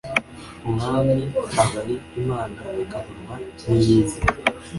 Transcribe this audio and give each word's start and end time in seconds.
umwami 0.69 1.23
aba 1.61 1.77
ari 1.81 1.95
imana 2.21 2.59
akabonwa 2.83 3.35
n’iyindi 3.67 4.17